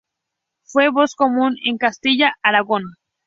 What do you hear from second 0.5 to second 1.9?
Fue voz común en